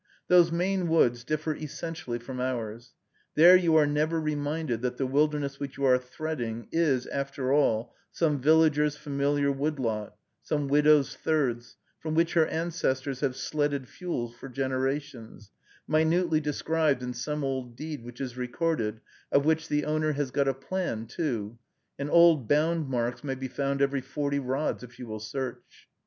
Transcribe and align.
Those 0.29 0.51
Maine 0.51 0.87
woods 0.87 1.23
differ 1.23 1.53
essentially 1.53 2.17
from 2.17 2.39
ours. 2.39 2.95
There 3.35 3.55
you 3.55 3.75
are 3.75 3.85
never 3.85 4.19
reminded 4.19 4.81
that 4.81 4.97
the 4.97 5.05
wilderness 5.05 5.59
which 5.59 5.77
you 5.77 5.85
are 5.85 5.99
threading 5.99 6.67
is, 6.71 7.05
after 7.05 7.53
all, 7.53 7.93
some 8.09 8.41
villager's 8.41 8.97
familiar 8.97 9.51
wood 9.51 9.77
lot, 9.77 10.15
some 10.41 10.67
widow's 10.67 11.15
thirds, 11.15 11.77
from 11.99 12.15
which 12.15 12.33
her 12.33 12.47
ancestors 12.47 13.19
have 13.19 13.35
sledded 13.35 13.87
fuel 13.87 14.27
for 14.29 14.49
generations, 14.49 15.51
minutely 15.87 16.39
described 16.41 17.03
in 17.03 17.13
some 17.13 17.43
old 17.43 17.75
deed 17.77 18.03
which 18.03 18.19
is 18.19 18.35
recorded, 18.35 19.01
of 19.31 19.45
which 19.45 19.67
the 19.67 19.85
owner 19.85 20.13
has 20.13 20.31
got 20.31 20.47
a 20.47 20.53
plan, 20.55 21.05
too, 21.05 21.59
and 21.99 22.09
old 22.09 22.47
bound 22.49 22.89
marks 22.89 23.23
may 23.23 23.35
be 23.35 23.47
found 23.47 23.83
every 23.83 24.01
forty 24.01 24.39
rods, 24.39 24.81
if 24.81 24.97
you 24.97 25.05
will 25.05 25.19
search. 25.19 25.87